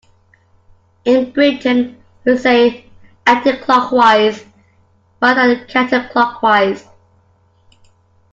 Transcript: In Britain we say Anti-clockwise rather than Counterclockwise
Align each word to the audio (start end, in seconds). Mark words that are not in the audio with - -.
In 1.05 1.29
Britain 1.29 2.01
we 2.25 2.35
say 2.35 2.89
Anti-clockwise 3.27 4.43
rather 5.21 5.53
than 5.53 5.65
Counterclockwise 5.67 6.87